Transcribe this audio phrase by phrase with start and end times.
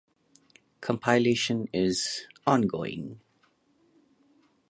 [0.81, 3.19] Compilation is ongoing.